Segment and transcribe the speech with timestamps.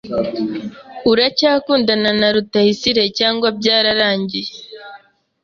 [1.11, 4.51] Uracyakundana na Rutayisire cyangwa byararangiye?